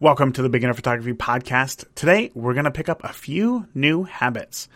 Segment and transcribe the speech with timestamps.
[0.00, 1.84] Welcome to the Beginner Photography Podcast.
[1.94, 4.68] Today, we're going to pick up a few new habits.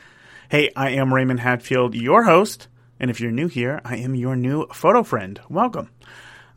[0.49, 2.69] Hey, I am Raymond Hatfield, your host,
[3.01, 5.41] and if you're new here, I am your new photo friend.
[5.51, 5.91] Welcome.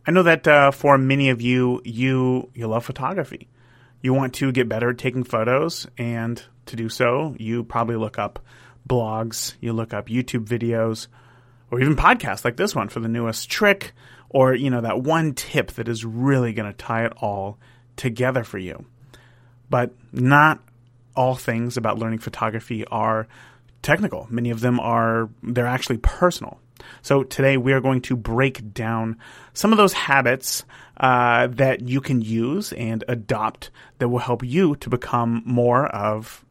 [0.06, 3.50] I know that uh, for many of you, you you love photography.
[4.00, 8.20] You want to get better at taking photos, and to do so, you probably look
[8.20, 8.46] up
[8.88, 11.08] blogs, you look up YouTube videos,
[11.72, 13.94] or even podcasts like this one for the newest trick,
[14.30, 17.58] or you know that one tip that is really going to tie it all
[18.02, 18.84] together for you.
[19.70, 20.60] But not
[21.16, 23.28] all things about learning photography are
[23.84, 24.26] technical.
[24.32, 26.60] Many of them are they're actually personal.
[27.04, 29.20] So today we are going to break down
[29.54, 30.66] some of those habits
[30.98, 33.70] uh, that you can use and adopt
[34.00, 36.44] that will help you to become more of,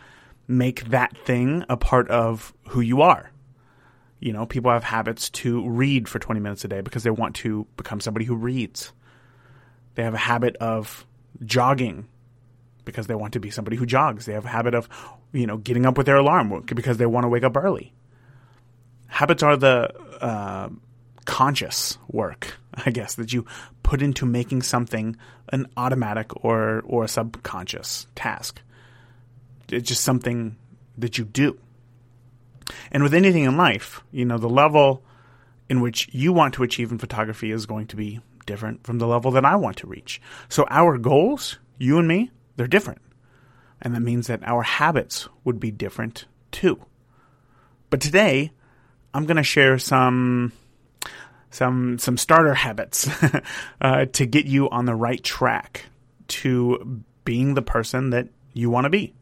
[0.47, 3.31] make that thing a part of who you are.
[4.21, 7.37] You know, people have habits to read for 20 minutes a day because they want
[7.37, 8.93] to become somebody who reads.
[9.99, 11.05] They have a habit of
[11.45, 12.07] jogging
[12.85, 14.27] because they want to be somebody who jogs.
[14.27, 14.89] They have a habit of,
[15.33, 17.93] you know, getting up with their alarm because they want to wake up early.
[19.09, 20.69] Habits are the uh,
[21.25, 23.45] conscious work, I guess, that you
[23.83, 25.17] put into making something
[25.49, 28.63] an automatic or or a subconscious task.
[29.69, 30.55] It's just something
[30.99, 31.59] that you do.
[32.93, 35.03] And with anything in life, you know, the level
[35.69, 39.07] in which you want to achieve in photography is going to be different from the
[39.07, 40.21] level that I want to reach.
[40.49, 43.01] So our goals, you and me, they're different.
[43.81, 46.85] And that means that our habits would be different too.
[47.91, 48.51] But today,
[49.15, 50.53] I'm going to share some
[51.51, 53.09] some some starter habits
[53.81, 55.87] uh, to get you on the right track
[56.29, 59.15] to being the person that you want to be,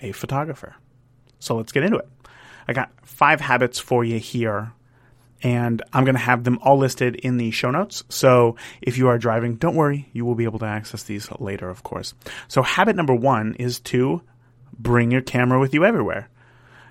[0.00, 0.76] a photographer.
[1.40, 2.08] So let's get into it.
[2.68, 4.72] I got five habits for you here
[5.42, 8.04] and I'm going to have them all listed in the show notes.
[8.08, 11.68] So if you are driving, don't worry, you will be able to access these later,
[11.68, 12.14] of course.
[12.48, 14.22] So habit number one is to
[14.78, 16.28] bring your camera with you everywhere.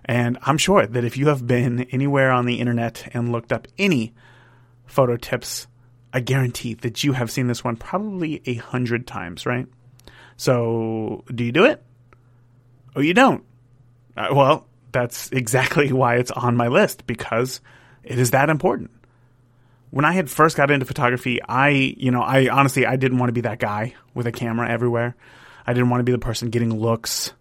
[0.06, 3.68] And I'm sure that if you have been anywhere on the internet and looked up
[3.78, 4.14] any
[4.86, 5.68] photo tips,
[6.12, 9.68] I guarantee that you have seen this one probably a hundred times, right?
[10.38, 11.84] So do you do it?
[12.96, 13.44] Or you don't?
[14.16, 17.62] Uh, well, that's exactly why it's on my list because
[18.04, 18.92] it is that important.
[19.92, 23.30] When I had first got into photography, I, you know, I honestly I didn't want
[23.30, 25.16] to be that guy with a camera everywhere.
[25.66, 27.32] I didn't want to be the person getting looks,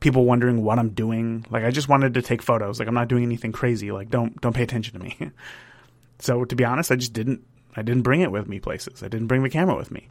[0.00, 1.44] people wondering what I'm doing.
[1.50, 2.78] Like I just wanted to take photos.
[2.78, 3.92] Like I'm not doing anything crazy.
[3.92, 5.30] Like don't don't pay attention to me.
[6.18, 7.44] so to be honest, I just didn't
[7.76, 9.02] I didn't bring it with me places.
[9.02, 10.08] I didn't bring the camera with me.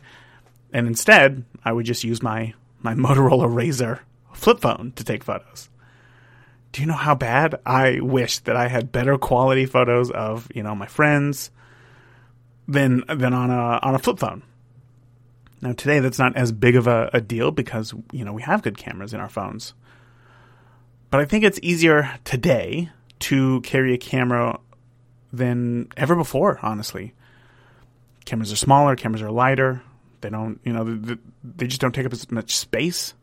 [0.72, 4.00] And instead, I would just use my my Motorola Razr
[4.34, 5.70] flip phone to take photos
[6.72, 10.63] do you know how bad I wish that I had better quality photos of, you
[10.63, 11.52] know, my friends
[12.68, 14.44] than than on a on a flip phone?
[15.62, 18.62] Now today that's not as big of a, a deal because, you know, we have
[18.62, 19.74] good cameras in our phones.
[21.09, 24.59] But I think it's easier today to carry a camera
[25.34, 27.13] than ever before, honestly.
[28.25, 29.81] Cameras are smaller, cameras are lighter.
[30.22, 33.13] They don't, you know, they, they just don't take up as much space.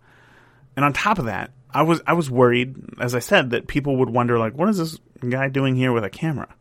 [0.75, 3.97] And on top of that, I was I was worried, as I said, that people
[3.97, 6.55] would wonder like, what is this guy doing here with a camera?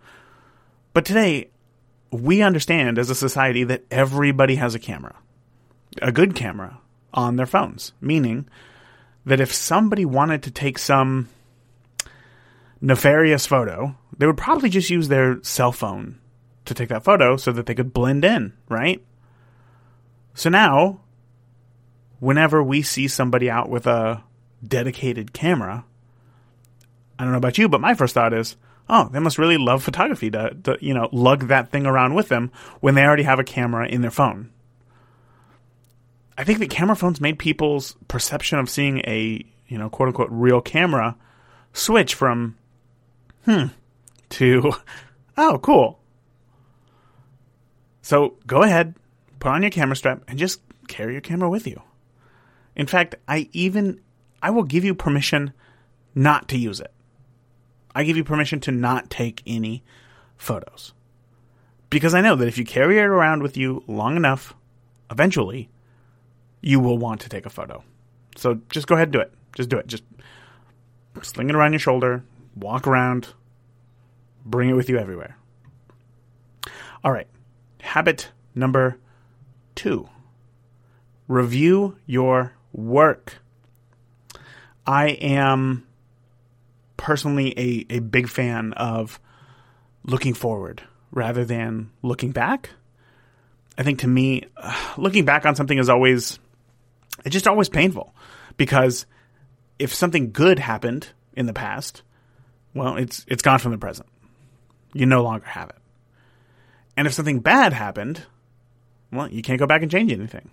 [0.93, 1.51] But today,
[2.11, 5.15] we understand as a society that everybody has a camera,
[6.01, 6.81] a good camera
[7.13, 8.49] on their phones, meaning
[9.25, 11.29] that if somebody wanted to take some
[12.81, 16.19] nefarious photo, they would probably just use their cell phone
[16.65, 19.01] to take that photo so that they could blend in, right?
[20.33, 20.99] So now,
[22.19, 24.24] whenever we see somebody out with a
[24.67, 25.85] dedicated camera,
[27.17, 28.57] I don't know about you, but my first thought is,
[28.89, 32.29] oh, they must really love photography to, to, you know, lug that thing around with
[32.29, 32.51] them
[32.81, 34.51] when they already have a camera in their phone.
[36.37, 40.29] I think that camera phones made people's perception of seeing a, you know, quote unquote
[40.31, 41.15] real camera
[41.73, 42.57] switch from
[43.45, 43.67] hmm,
[44.29, 44.73] to,
[45.37, 45.99] oh, cool.
[48.01, 48.95] So go ahead,
[49.39, 51.81] put on your camera strap, and just carry your camera with you.
[52.75, 54.01] In fact, I even,
[54.45, 55.53] I will give you permission
[56.13, 56.93] not to use it.
[57.95, 59.83] I give you permission to not take any
[60.37, 60.93] photos.
[61.89, 64.53] Because I know that if you carry it around with you long enough,
[65.09, 65.67] eventually,
[66.61, 67.83] you will want to take a photo.
[68.35, 69.33] So just go ahead and do it.
[69.55, 69.87] Just do it.
[69.87, 70.03] Just
[71.23, 72.23] sling it around your shoulder,
[72.55, 73.29] walk around,
[74.45, 75.37] bring it with you everywhere.
[77.03, 77.27] All right.
[77.81, 78.99] Habit number
[79.73, 80.07] two
[81.27, 83.39] review your work.
[84.85, 85.85] I am
[86.97, 89.19] personally a, a big fan of
[90.03, 92.69] looking forward rather than looking back.
[93.77, 94.43] I think to me,
[94.97, 96.39] looking back on something is always,
[97.23, 98.13] it's just always painful
[98.57, 99.05] because
[99.79, 102.01] if something good happened in the past,
[102.73, 104.07] well, it's it's gone from the present.
[104.93, 105.77] You no longer have it.
[106.97, 108.23] And if something bad happened,
[109.11, 110.49] well, you can't go back and change anything.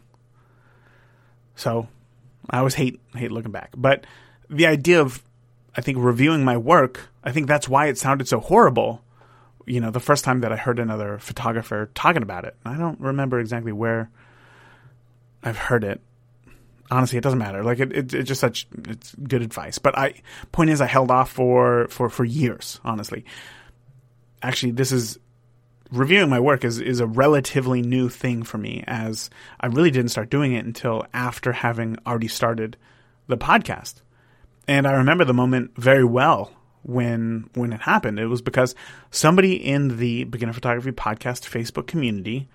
[1.55, 1.89] So,
[2.51, 3.73] I always hate hate looking back.
[3.77, 4.05] But
[4.49, 5.23] the idea of
[5.77, 9.03] I think reviewing my work, I think that's why it sounded so horrible.
[9.67, 12.57] You know, the first time that I heard another photographer talking about it.
[12.65, 14.11] I don't remember exactly where
[15.43, 16.01] I've heard it.
[16.91, 17.63] Honestly, it doesn't matter.
[17.65, 19.79] Like it, it, it's just such it's good advice.
[19.79, 22.81] But I point is, I held off for for for years.
[22.85, 23.25] Honestly,
[24.43, 25.19] actually, this is
[25.93, 28.83] reviewing my work is is a relatively new thing for me.
[28.87, 29.31] As
[29.61, 32.77] I really didn't start doing it until after having already started
[33.29, 34.01] the podcast.
[34.67, 36.53] And I remember the moment very well
[36.83, 38.19] when when it happened.
[38.19, 38.75] It was because
[39.11, 42.49] somebody in the Beginner Photography Podcast Facebook community,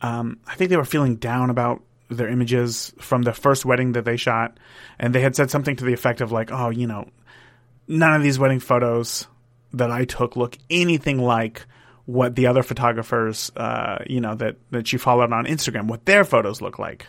[0.00, 4.04] um, I think they were feeling down about their images from the first wedding that
[4.04, 4.58] they shot,
[4.98, 7.08] and they had said something to the effect of like, "Oh, you know,
[7.88, 9.26] none of these wedding photos
[9.72, 11.66] that I took look anything like."
[12.06, 16.24] What the other photographers, uh, you know, that, that she followed on Instagram, what their
[16.24, 17.06] photos look like.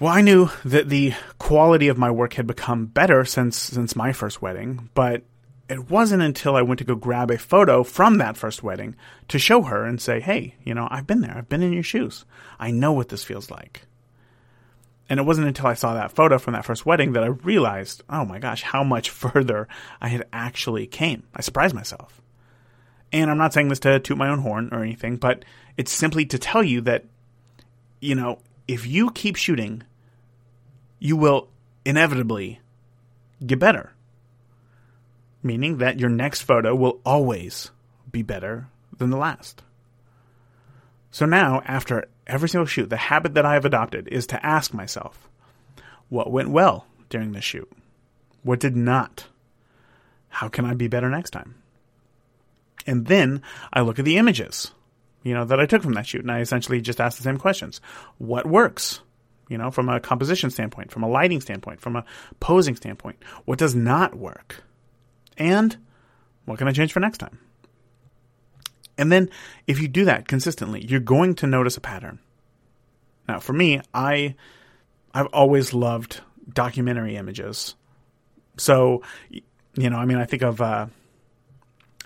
[0.00, 4.12] Well, I knew that the quality of my work had become better since since my
[4.12, 5.24] first wedding, but
[5.68, 8.94] it wasn't until I went to go grab a photo from that first wedding
[9.26, 11.36] to show her and say, "Hey, you know, I've been there.
[11.36, 12.24] I've been in your shoes.
[12.60, 13.82] I know what this feels like."
[15.08, 18.02] And it wasn't until I saw that photo from that first wedding that I realized,
[18.10, 19.68] "Oh my gosh, how much further
[20.00, 22.20] I had actually came." I surprised myself.
[23.10, 25.44] And I'm not saying this to toot my own horn or anything, but
[25.78, 27.06] it's simply to tell you that
[28.00, 29.82] you know, if you keep shooting,
[30.98, 31.48] you will
[31.84, 32.60] inevitably
[33.44, 33.92] get better.
[35.42, 37.70] Meaning that your next photo will always
[38.10, 38.68] be better
[38.98, 39.62] than the last.
[41.10, 44.72] So now, after every single shoot, the habit that I have adopted is to ask
[44.72, 45.28] myself,
[46.08, 47.70] what went well during this shoot?
[48.42, 49.26] What did not?
[50.28, 51.56] How can I be better next time?
[52.86, 53.42] And then
[53.72, 54.72] I look at the images
[55.22, 56.22] you know, that I took from that shoot.
[56.22, 57.80] And I essentially just ask the same questions.
[58.18, 59.00] What works?
[59.48, 62.04] You know, from a composition standpoint, from a lighting standpoint, from a
[62.40, 63.22] posing standpoint.
[63.44, 64.62] What does not work?
[65.36, 65.76] And
[66.44, 67.38] what can I change for next time?
[68.98, 69.30] And then
[69.66, 72.18] if you do that consistently, you're going to notice a pattern.
[73.28, 74.34] Now, for me, I
[75.14, 76.20] I've always loved
[76.52, 77.74] documentary images.
[78.56, 80.86] So, you know, I mean, I think of uh,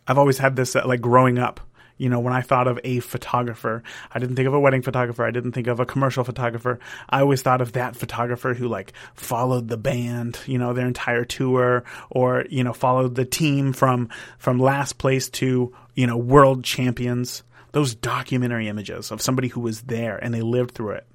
[0.06, 1.60] I've always had this uh, like growing up
[1.98, 3.82] you know, when I thought of a photographer,
[4.12, 5.24] I didn't think of a wedding photographer.
[5.24, 6.78] I didn't think of a commercial photographer.
[7.08, 11.24] I always thought of that photographer who like followed the band, you know, their entire
[11.24, 14.08] tour or, you know, followed the team from,
[14.38, 17.42] from last place to, you know, world champions.
[17.72, 21.06] Those documentary images of somebody who was there and they lived through it.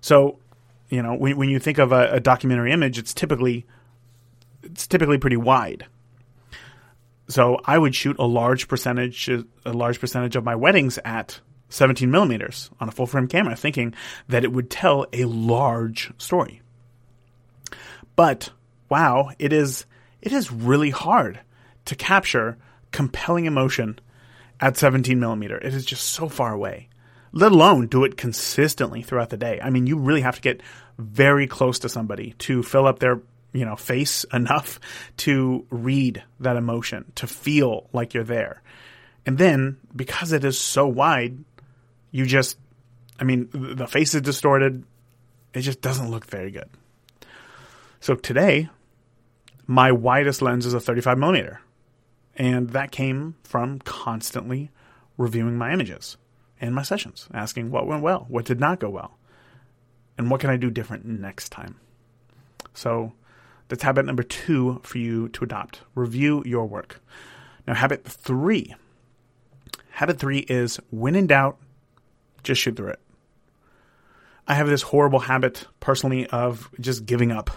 [0.00, 0.38] So,
[0.88, 3.66] you know, when, when you think of a, a documentary image, it's typically,
[4.62, 5.86] it's typically pretty wide
[7.28, 12.10] so I would shoot a large percentage, a large percentage of my weddings at 17
[12.10, 13.94] millimeters on a full frame camera, thinking
[14.28, 16.62] that it would tell a large story.
[18.14, 18.50] But
[18.88, 19.86] wow, it is
[20.22, 21.40] it is really hard
[21.86, 22.56] to capture
[22.92, 23.98] compelling emotion
[24.60, 25.58] at 17 millimeter.
[25.58, 26.88] It is just so far away.
[27.32, 29.60] Let alone do it consistently throughout the day.
[29.62, 30.62] I mean, you really have to get
[30.98, 33.20] very close to somebody to fill up their
[33.52, 34.80] you know face enough
[35.18, 38.62] to read that emotion to feel like you're there.
[39.24, 41.38] And then because it is so wide
[42.10, 42.58] you just
[43.18, 44.84] i mean the face is distorted.
[45.54, 46.68] It just doesn't look very good.
[48.00, 48.68] So today
[49.66, 51.60] my widest lens is a 35 millimeter.
[52.36, 54.70] And that came from constantly
[55.16, 56.18] reviewing my images
[56.60, 59.16] and my sessions asking what went well what did not go well
[60.18, 61.76] and what can i do different next time.
[62.74, 63.12] So
[63.68, 65.80] That's habit number two for you to adopt.
[65.94, 67.02] Review your work.
[67.66, 68.74] Now, habit three.
[69.90, 71.58] Habit three is when in doubt,
[72.42, 73.00] just shoot through it.
[74.46, 77.50] I have this horrible habit personally of just giving up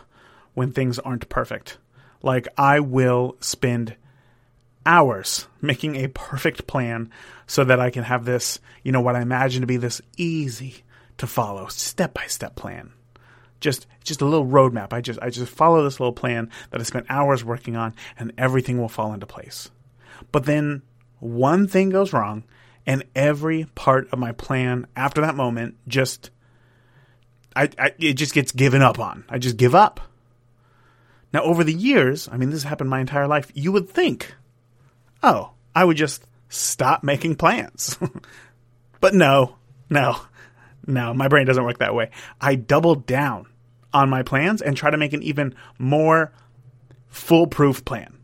[0.55, 1.77] when things aren't perfect.
[2.23, 3.95] Like, I will spend
[4.85, 7.11] hours making a perfect plan
[7.45, 10.83] so that I can have this, you know, what I imagine to be this easy
[11.17, 12.91] to follow step by step plan.
[13.59, 14.93] Just just a little roadmap.
[14.93, 18.31] I just I just follow this little plan that I spent hours working on and
[18.37, 19.69] everything will fall into place.
[20.31, 20.81] But then
[21.19, 22.43] one thing goes wrong
[22.85, 26.31] and every part of my plan after that moment just
[27.55, 29.25] I, I it just gets given up on.
[29.29, 29.99] I just give up.
[31.33, 34.33] Now over the years, I mean this has happened my entire life, you would think,
[35.21, 37.97] oh, I would just stop making plans.
[39.01, 39.55] but no,
[39.89, 40.19] no.
[40.87, 42.09] No, my brain doesn't work that way.
[42.39, 43.47] I double down
[43.93, 46.31] on my plans and try to make an even more
[47.07, 48.17] foolproof plan.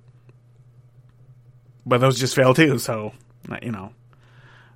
[1.85, 3.13] But those just fail too, so
[3.61, 3.91] you know,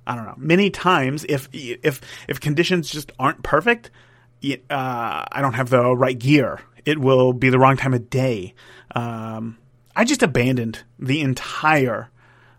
[0.06, 0.34] I don't know.
[0.36, 3.90] Many times, if if if conditions just aren't perfect,
[4.44, 6.60] uh, I don't have the right gear.
[6.84, 8.54] It will be the wrong time of day.
[8.94, 9.58] Um,
[9.94, 12.10] I just abandoned the entire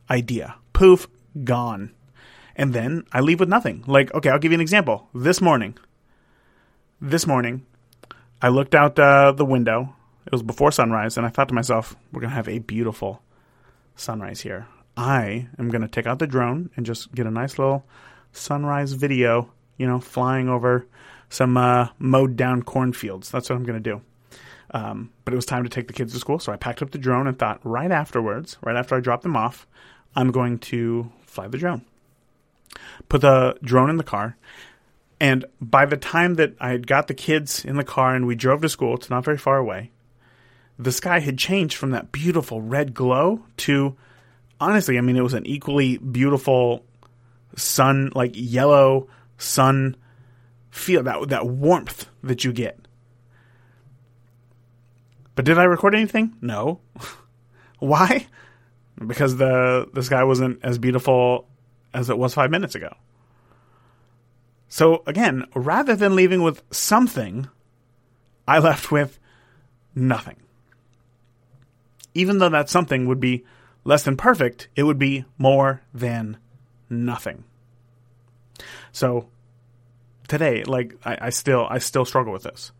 [0.09, 0.55] idea.
[0.73, 1.07] Poof,
[1.43, 1.91] gone
[2.55, 3.83] and then I leave with nothing.
[3.87, 5.07] Like, okay, I'll give you an example.
[5.13, 5.77] This morning,
[6.99, 7.65] this morning,
[8.41, 9.95] I looked out uh, the window.
[10.25, 13.21] It was before sunrise, and I thought to myself, we're gonna have a beautiful
[13.95, 14.67] sunrise here.
[14.95, 17.85] I am gonna take out the drone and just get a nice little
[18.31, 19.51] sunrise video.
[19.77, 20.85] You know, flying over
[21.29, 23.31] some uh, mowed down cornfields.
[23.31, 24.01] That's what I'm gonna do.
[24.73, 26.91] Um, but it was time to take the kids to school, so I packed up
[26.91, 29.67] the drone and thought, right afterwards, right after I dropped them off,
[30.15, 31.83] I'm going to fly the drone
[33.09, 34.37] put the drone in the car.
[35.19, 38.35] And by the time that I had got the kids in the car and we
[38.35, 39.91] drove to school, it's not very far away,
[40.79, 43.95] the sky had changed from that beautiful red glow to
[44.59, 46.85] honestly, I mean, it was an equally beautiful
[47.55, 49.97] sun, like yellow sun
[50.69, 52.79] feel, that, that warmth that you get.
[55.35, 56.35] But did I record anything?
[56.41, 56.79] No.
[57.79, 58.27] Why?
[59.05, 61.47] Because the the sky wasn't as beautiful
[61.93, 62.95] as it was five minutes ago.
[64.67, 67.49] So again, rather than leaving with something,
[68.47, 69.19] I left with
[69.93, 70.37] nothing.
[72.13, 73.45] Even though that something would be
[73.83, 76.37] less than perfect, it would be more than
[76.89, 77.43] nothing.
[78.91, 79.29] So
[80.27, 82.71] today, like I, I still I still struggle with this.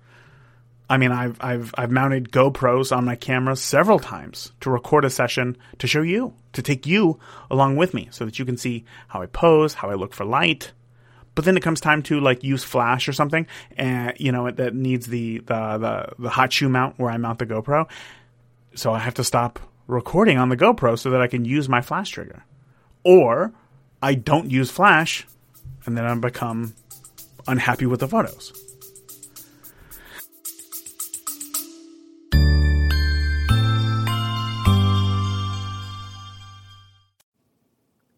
[0.91, 5.09] I mean, I've I've I've mounted GoPros on my camera several times to record a
[5.09, 7.17] session to show you, to take you
[7.49, 10.25] along with me, so that you can see how I pose, how I look for
[10.25, 10.73] light.
[11.33, 14.75] But then it comes time to like use flash or something, and you know that
[14.75, 17.89] needs the the the, the hot shoe mount where I mount the GoPro.
[18.75, 21.79] So I have to stop recording on the GoPro so that I can use my
[21.79, 22.43] flash trigger,
[23.05, 23.53] or
[24.01, 25.25] I don't use flash,
[25.85, 26.73] and then I become
[27.47, 28.70] unhappy with the photos.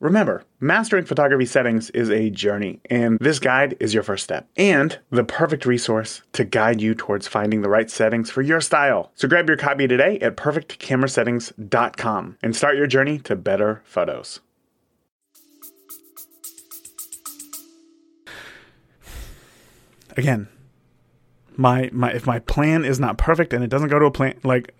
[0.00, 4.98] Remember, mastering photography settings is a journey, and this guide is your first step and
[5.10, 9.12] the perfect resource to guide you towards finding the right settings for your style.
[9.14, 14.40] So grab your copy today at perfectcamerasettings.com and start your journey to better photos.
[20.16, 20.48] Again,
[21.56, 24.38] my my if my plan is not perfect and it doesn't go to a plan
[24.42, 24.74] like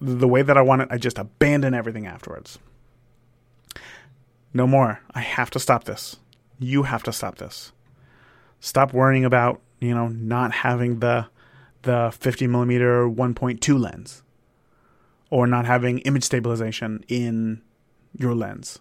[0.00, 2.58] the way that I want it, I just abandon everything afterwards.
[4.56, 5.00] No more.
[5.14, 6.16] I have to stop this.
[6.58, 7.72] You have to stop this.
[8.58, 11.26] Stop worrying about, you know, not having the
[11.82, 14.22] the 50 millimeter 1.2 lens
[15.28, 17.60] or not having image stabilization in
[18.16, 18.78] your lens.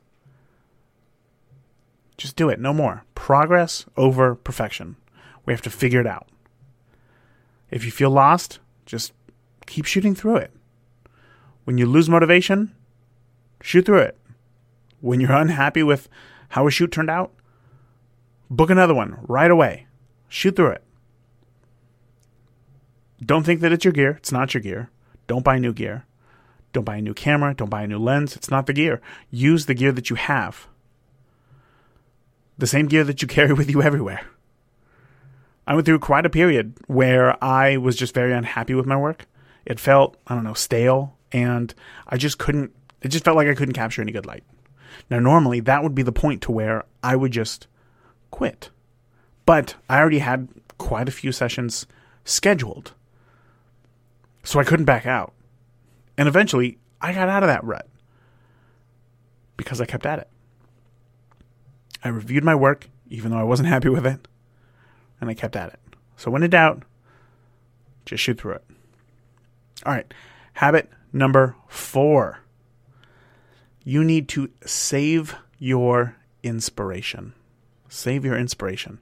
[2.18, 2.58] Just do it.
[2.58, 3.04] No more.
[3.14, 4.96] Progress over perfection.
[5.46, 6.30] We have to figure it out.
[7.70, 9.12] If you feel lost, just
[9.66, 10.52] keep shooting through it.
[11.66, 12.74] When you lose motivation,
[13.62, 14.18] shoot through it
[15.06, 16.10] when you're unhappy with
[16.50, 17.32] how a shoot turned out,
[18.50, 19.86] book another one right away.
[20.28, 20.84] Shoot through it.
[23.24, 24.16] Don't think that it's your gear.
[24.18, 24.90] It's not your gear.
[25.28, 26.06] Don't buy new gear.
[26.74, 27.54] Don't buy a new camera.
[27.54, 28.36] Don't buy a new lens.
[28.36, 29.00] It's not the gear.
[29.30, 30.68] Use the gear that you have.
[32.58, 34.26] The same gear that you carry with you everywhere.
[35.68, 39.28] I went through quite a period where I was just very unhappy with my work.
[39.68, 41.76] It felt, I don't know, stale, and
[42.08, 42.72] I just couldn't,
[43.04, 44.44] it just felt like I couldn't capture any good light.
[45.10, 47.68] Now, normally that would be the point to where I would just
[48.32, 48.70] quit.
[49.46, 50.48] But I already had
[50.78, 51.86] quite a few sessions
[52.24, 52.94] scheduled.
[54.44, 55.34] So I couldn't back out.
[56.18, 57.88] And eventually, I got out of that rut
[59.58, 60.30] because I kept at it.
[62.04, 64.28] I reviewed my work, even though I wasn't happy with it,
[65.20, 65.80] and I kept at it.
[66.18, 66.84] So when in doubt,
[68.06, 68.64] just shoot through it.
[69.86, 70.12] All right,
[70.54, 72.40] habit number four
[73.86, 77.34] you need to save your inspiration.
[77.88, 79.00] Save your inspiration.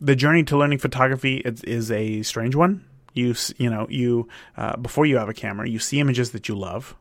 [0.00, 4.76] The journey to learning photography is, is a strange one you you know you uh,
[4.76, 6.96] before you have a camera, you see images that you love.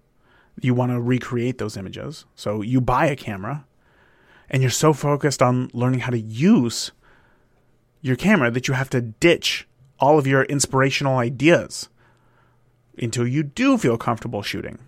[0.62, 3.66] You want to recreate those images, so you buy a camera,
[4.50, 6.92] and you're so focused on learning how to use
[8.02, 9.68] your camera that you have to ditch
[10.00, 11.90] all of your inspirational ideas
[12.98, 14.80] until you do feel comfortable shooting.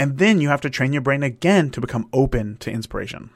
[0.00, 3.28] And then you have to train your brain again to become open to inspiration.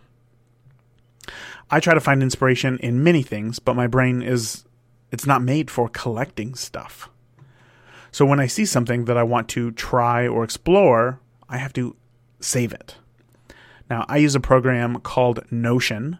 [1.70, 4.64] I try to find inspiration in many things, but my brain is
[5.12, 7.10] it's not made for collecting stuff.
[8.12, 11.96] So when I see something that I want to try or explore, I have to
[12.40, 12.96] save it.
[13.90, 16.18] Now, I use a program called Notion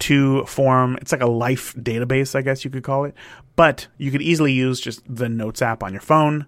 [0.00, 3.14] to form it's like a life database, I guess you could call it,
[3.54, 6.46] but you could easily use just the Notes app on your phone.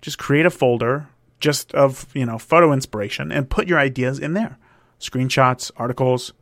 [0.00, 1.08] Just create a folder
[1.40, 4.58] just of, you know, photo inspiration and put your ideas in there.
[5.00, 6.32] Screenshots, articles,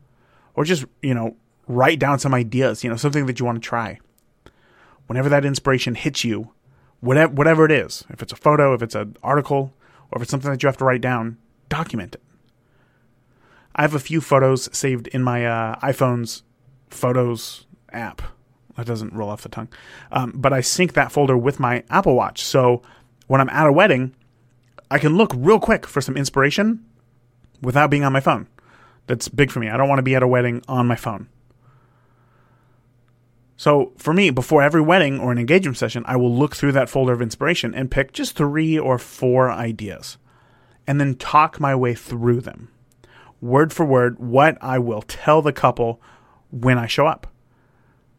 [0.53, 1.35] or just, you know,
[1.67, 3.99] write down some ideas, you know, something that you want to try
[5.07, 6.51] whenever that inspiration hits you,
[6.99, 9.73] whatever, whatever it is, if it's a photo, if it's an article,
[10.11, 11.37] or if it's something that you have to write down,
[11.69, 12.21] document it.
[13.75, 16.43] I have a few photos saved in my uh, iPhone's
[16.89, 18.21] Photos app.
[18.77, 19.67] That doesn't roll off the tongue.
[20.11, 22.43] Um, but I sync that folder with my Apple Watch.
[22.43, 22.81] So
[23.27, 24.15] when I'm at a wedding,
[24.89, 26.85] I can look real quick for some inspiration
[27.61, 28.47] without being on my phone.
[29.07, 29.69] That's big for me.
[29.69, 31.27] I don't want to be at a wedding on my phone.
[33.57, 36.89] So for me, before every wedding or an engagement session, I will look through that
[36.89, 40.17] folder of inspiration and pick just three or four ideas
[40.85, 42.69] and then talk my way through them,
[43.41, 46.01] word for word, what I will tell the couple
[46.51, 47.27] when I show up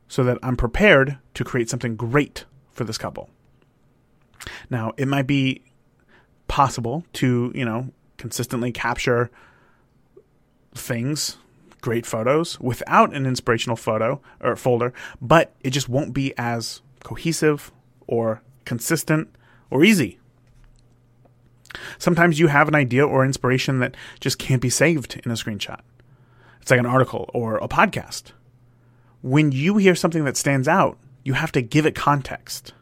[0.08, 3.28] so that I'm prepared to create something great for this couple.
[4.70, 5.62] Now, it might be
[6.48, 9.30] possible to, you know, consistently capture
[10.74, 11.38] things
[11.80, 17.70] great photos without an inspirational photo or folder, but it just won't be as cohesive
[18.08, 19.28] or consistent
[19.70, 20.18] or easy.
[21.98, 25.80] Sometimes you have an idea or inspiration that just can't be saved in a screenshot.
[26.60, 28.32] It's like an article or a podcast.
[29.22, 32.72] When you hear something that stands out, you have to give it context.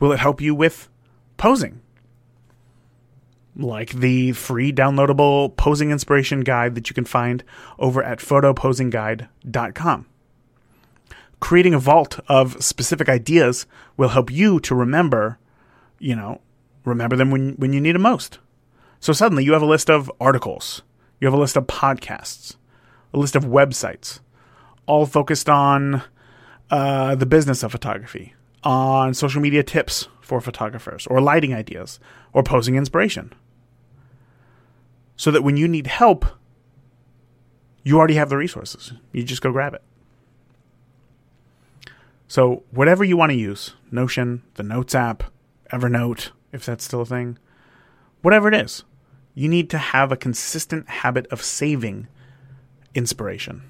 [0.00, 0.88] Will it help you with
[1.36, 1.80] posing?
[3.56, 7.42] Like the free downloadable posing inspiration guide that you can find
[7.78, 10.06] over at photoposingguide.com.
[11.40, 13.66] Creating a vault of specific ideas
[13.96, 15.38] will help you to remember,
[15.98, 16.40] you know,
[16.84, 18.38] remember them when, when you need them most.
[19.00, 20.82] So suddenly you have a list of articles,
[21.20, 22.56] you have a list of podcasts,
[23.12, 24.20] a list of websites,
[24.86, 26.02] all focused on
[26.70, 32.00] uh, the business of photography, on social media tips for photographers, or lighting ideas,
[32.32, 33.32] or posing inspiration
[35.16, 36.24] so that when you need help,
[37.82, 38.92] you already have the resources.
[39.12, 39.82] You just go grab it.
[42.28, 45.24] So, whatever you want to use Notion, the Notes app,
[45.72, 47.38] Evernote, if that's still a thing,
[48.22, 48.82] whatever it is,
[49.34, 52.08] you need to have a consistent habit of saving
[52.94, 53.62] inspiration.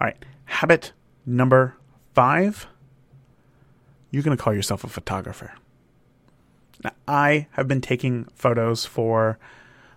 [0.00, 0.92] All right, habit
[1.24, 1.76] number
[2.14, 2.66] five
[4.10, 5.52] you're going to call yourself a photographer.
[6.84, 9.38] Now, I have been taking photos for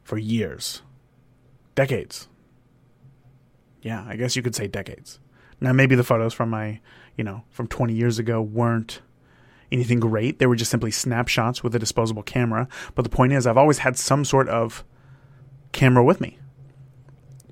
[0.04, 0.82] for years,
[1.76, 2.28] decades.
[3.82, 5.20] Yeah, I guess you could say decades.
[5.62, 6.80] Now, maybe the photos from my,
[7.16, 9.02] you know, from 20 years ago weren't
[9.72, 10.40] anything great.
[10.40, 12.68] They were just simply snapshots with a disposable camera.
[12.96, 14.84] But the point is, I've always had some sort of
[15.72, 16.40] camera with me.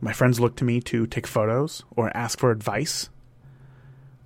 [0.02, 3.10] My friends look to me to take photos or ask for advice.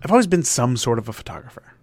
[0.04, 1.74] I've always been some sort of a photographer.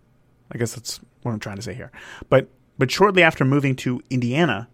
[0.50, 1.92] I guess that's what I'm trying to say here.
[2.28, 2.48] But
[2.78, 4.68] but shortly after moving to Indiana,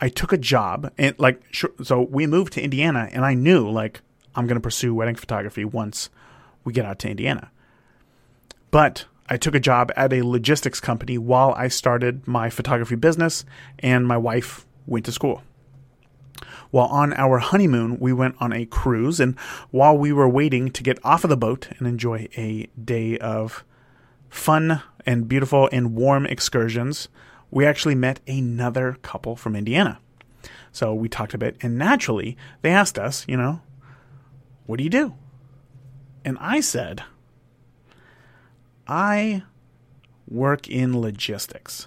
[0.00, 1.42] I took a job and like
[1.82, 4.00] so we moved to Indiana and I knew like
[4.34, 6.10] I'm going to pursue wedding photography once
[6.64, 7.50] we get out to Indiana.
[8.70, 13.44] But I took a job at a logistics company while I started my photography business,
[13.78, 15.42] and my wife went to school.
[16.70, 19.38] While on our honeymoon, we went on a cruise, and
[19.70, 23.64] while we were waiting to get off of the boat and enjoy a day of
[24.28, 27.08] fun and beautiful and warm excursions,
[27.50, 29.98] we actually met another couple from Indiana.
[30.72, 33.62] So we talked a bit, and naturally, they asked us, you know,
[34.66, 35.14] what do you do?
[36.24, 37.02] And I said,
[38.86, 39.42] I
[40.28, 41.86] work in logistics.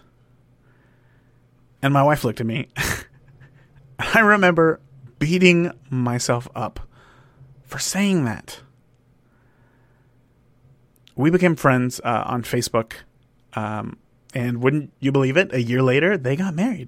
[1.82, 2.68] And my wife looked at me.
[4.00, 4.80] I remember
[5.20, 6.80] beating myself up
[7.64, 8.62] for saying that.
[11.20, 12.94] We became friends uh, on Facebook.
[13.52, 13.98] Um,
[14.34, 15.54] and wouldn't you believe it?
[15.54, 16.88] A year later, they got married.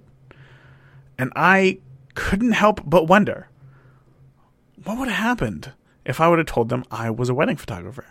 [1.18, 1.80] And I
[2.16, 3.50] couldn't help but wonder
[4.86, 5.74] what would have happened
[6.06, 8.06] if I would have told them I was a wedding photographer.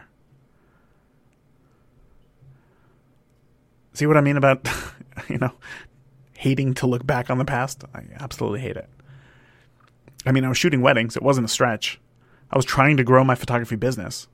[3.95, 4.69] See what I mean about,
[5.31, 5.53] you know,
[6.37, 7.83] hating to look back on the past?
[7.95, 8.91] I absolutely hate it.
[10.27, 11.99] I mean, I was shooting weddings, it wasn't a stretch.
[12.51, 14.29] I was trying to grow my photography business.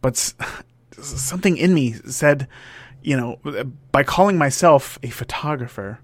[0.00, 0.34] But
[1.02, 2.48] something in me said,
[3.02, 3.38] you know,
[3.92, 6.00] by calling myself a photographer,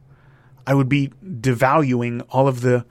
[0.66, 2.84] I would be devaluing all of the,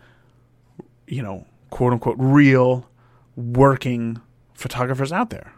[1.07, 2.89] you know, quote unquote, real
[3.35, 4.21] working
[4.53, 5.53] photographers out there.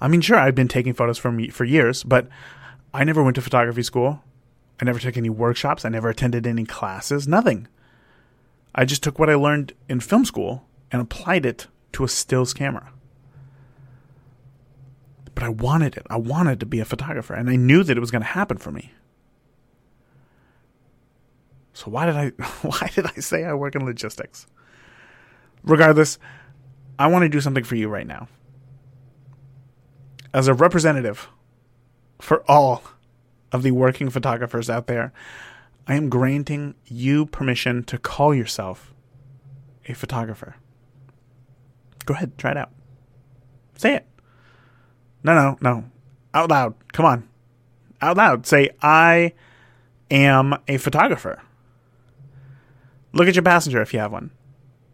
[0.00, 2.28] I mean, sure, I've been taking photos for me for years, but
[2.92, 4.22] I never went to photography school.
[4.80, 5.84] I never took any workshops.
[5.84, 7.26] I never attended any classes.
[7.26, 7.66] Nothing.
[8.74, 12.52] I just took what I learned in film school and applied it to a stills
[12.52, 12.92] camera.
[15.36, 16.04] But I wanted it.
[16.10, 18.56] I wanted to be a photographer, and I knew that it was going to happen
[18.56, 18.92] for me.
[21.72, 22.30] So why did I
[22.62, 24.48] why did I say I work in logistics?
[25.62, 26.18] Regardless,
[26.98, 28.26] I want to do something for you right now
[30.36, 31.28] as a representative
[32.20, 32.82] for all
[33.52, 35.10] of the working photographers out there,
[35.86, 38.92] I am granting you permission to call yourself
[39.88, 40.56] a photographer.
[42.04, 42.70] Go ahead, try it out.
[43.76, 44.06] Say it.
[45.26, 45.84] No, no, no.
[46.32, 46.74] Out loud.
[46.92, 47.28] Come on.
[48.00, 48.46] Out loud.
[48.46, 49.32] Say, I
[50.08, 51.42] am a photographer.
[53.12, 54.30] Look at your passenger if you have one.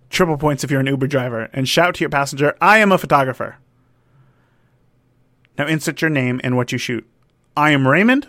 [0.09, 1.51] Triple points if you're an Uber driver.
[1.53, 3.59] And shout to your passenger, I am a photographer.
[5.59, 7.07] Now insert your name and what you shoot.
[7.55, 8.27] I am Raymond.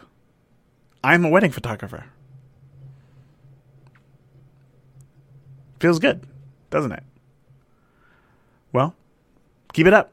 [1.06, 2.04] I am a wedding photographer.
[5.80, 6.28] Feels good,
[6.70, 7.04] doesn't it?
[8.74, 8.94] Well,
[9.72, 10.13] keep it up.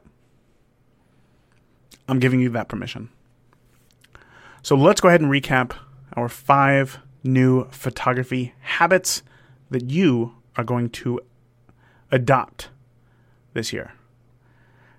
[2.11, 3.09] I'm giving you that permission.
[4.61, 5.71] So let's go ahead and recap
[6.17, 9.23] our five new photography habits
[9.69, 11.21] that you are going to
[12.11, 12.67] adopt
[13.53, 13.93] this year.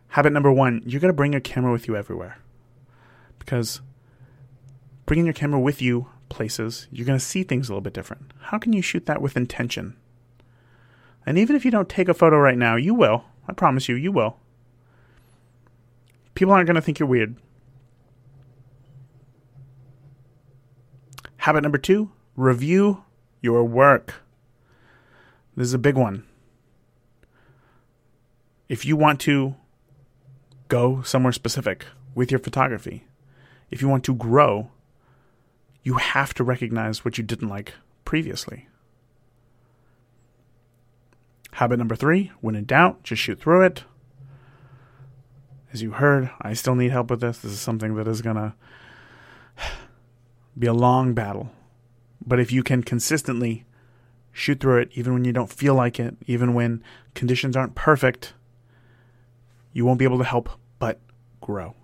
[0.09, 2.39] Habit number one, you're going to bring your camera with you everywhere.
[3.39, 3.83] Because
[5.05, 8.33] bringing your camera with you places, you're going to see things a little bit different.
[8.41, 9.99] How can you shoot that with intention?
[11.27, 13.25] And even if you don't take a photo right now, you will.
[13.47, 14.39] I promise you, you will.
[16.35, 17.37] People aren't going to think you're weird.
[21.39, 23.05] Habit number two review
[23.41, 24.23] your work.
[25.57, 26.25] This is a big one.
[28.69, 29.57] If you want to
[30.73, 33.05] go somewhere specific with your photography.
[33.71, 34.71] If you want to grow,
[35.83, 37.75] you have to recognize what you didn't like
[38.07, 38.69] previously.
[41.53, 43.85] Habit number three when in doubt, just shoot through it.
[45.73, 47.39] As you heard, I still need help with this.
[47.39, 48.55] This is something that is going to
[50.59, 51.51] be a long battle.
[52.25, 53.65] But if you can consistently
[54.33, 56.83] shoot through it, even when you don't feel like it, even when
[57.15, 58.35] conditions aren't perfect,
[59.73, 61.01] you won't be able to help but
[61.41, 61.75] grow.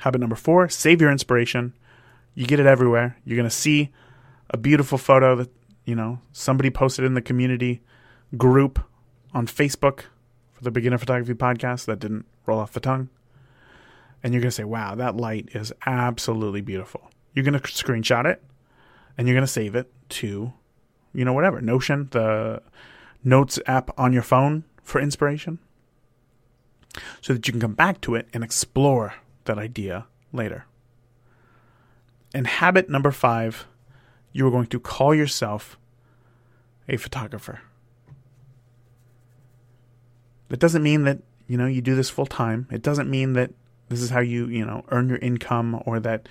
[0.00, 1.72] Habit number four save your inspiration.
[2.34, 3.16] You get it everywhere.
[3.24, 3.90] You're going to see
[4.50, 5.50] a beautiful photo that,
[5.84, 7.80] you know, somebody posted in the community
[8.36, 8.84] group
[9.32, 10.04] on Facebook
[10.58, 13.08] for the Beginner Photography Podcast that didn't roll off the tongue.
[14.24, 17.12] And you're going to say, wow, that light is absolutely beautiful.
[17.32, 18.42] You're going to screenshot it
[19.16, 20.52] and you're going to save it to,
[21.14, 22.60] you know, whatever, Notion, the
[23.22, 25.60] notes app on your phone for inspiration
[27.20, 30.66] so that you can come back to it and explore that idea later.
[32.34, 33.68] And habit number five,
[34.32, 35.78] you are going to call yourself
[36.88, 37.60] a photographer.
[40.48, 42.66] That doesn't mean that, you know, you do this full time.
[42.70, 43.52] It doesn't mean that
[43.88, 46.28] this is how you, you know, earn your income or that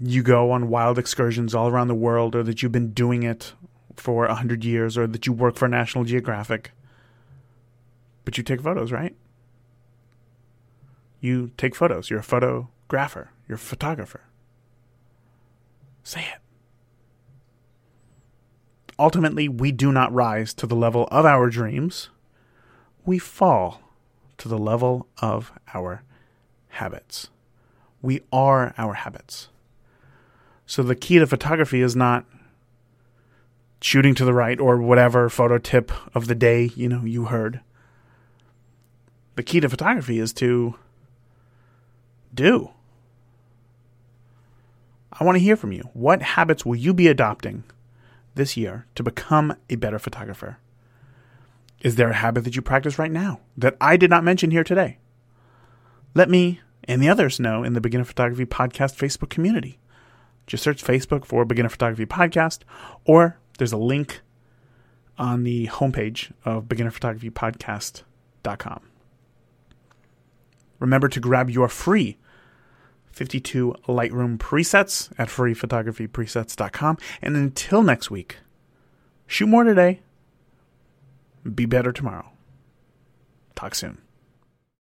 [0.00, 3.52] you go on wild excursions all around the world or that you've been doing it
[3.96, 6.72] for a hundred years or that you work for National Geographic.
[8.24, 9.14] But you take photos, right?
[11.20, 12.10] you take photos.
[12.10, 13.30] You're a photographer.
[13.46, 14.22] You're a photographer.
[16.02, 16.40] Say it.
[18.98, 22.10] Ultimately, we do not rise to the level of our dreams.
[23.08, 23.80] We fall
[24.36, 26.02] to the level of our
[26.68, 27.30] habits.
[28.02, 29.48] We are our habits.
[30.66, 32.26] So the key to photography is not
[33.80, 37.60] shooting to the right or whatever photo tip of the day, you know, you heard.
[39.36, 40.74] The key to photography is to
[42.34, 42.72] do.
[45.14, 45.88] I want to hear from you.
[45.94, 47.64] What habits will you be adopting
[48.34, 50.58] this year to become a better photographer?
[51.80, 54.64] Is there a habit that you practice right now that I did not mention here
[54.64, 54.98] today?
[56.14, 59.78] Let me and the others know in the Beginner Photography Podcast Facebook community.
[60.46, 62.60] Just search Facebook for Beginner Photography Podcast,
[63.04, 64.22] or there's a link
[65.18, 68.80] on the homepage of beginnerphotographypodcast.com.
[70.78, 72.16] Remember to grab your free
[73.12, 76.96] 52 Lightroom presets at freephotographypresets.com.
[77.20, 78.38] And until next week,
[79.26, 80.00] shoot more today,
[81.54, 82.30] be better tomorrow.
[83.54, 83.98] Talk soon.